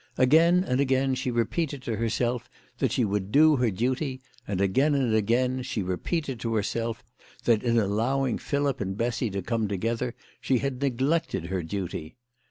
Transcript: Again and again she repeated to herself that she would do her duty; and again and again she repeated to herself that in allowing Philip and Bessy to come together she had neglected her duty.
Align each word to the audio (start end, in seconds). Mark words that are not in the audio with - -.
Again 0.17 0.63
and 0.63 0.81
again 0.81 1.13
she 1.13 1.29
repeated 1.29 1.83
to 1.83 1.95
herself 1.97 2.49
that 2.79 2.91
she 2.91 3.05
would 3.05 3.31
do 3.31 3.57
her 3.57 3.69
duty; 3.69 4.19
and 4.47 4.59
again 4.59 4.95
and 4.95 5.13
again 5.13 5.61
she 5.61 5.83
repeated 5.83 6.39
to 6.39 6.55
herself 6.55 7.03
that 7.43 7.61
in 7.61 7.77
allowing 7.77 8.39
Philip 8.39 8.81
and 8.81 8.97
Bessy 8.97 9.29
to 9.29 9.43
come 9.43 9.67
together 9.67 10.15
she 10.39 10.57
had 10.57 10.81
neglected 10.81 11.45
her 11.45 11.61
duty. 11.61 12.17